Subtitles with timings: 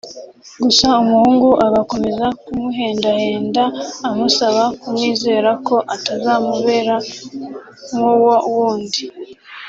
[0.63, 3.63] gusa umuhungu agakomeza kumuhendahenda
[4.09, 6.95] amusaba kumwizera ko atazamubera
[7.95, 9.03] nk’uwo wundi